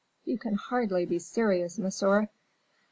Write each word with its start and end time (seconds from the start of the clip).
You 0.25 0.39
can 0.39 0.55
hardly 0.55 1.05
be 1.05 1.19
serious, 1.19 1.77
monsieur." 1.77 2.27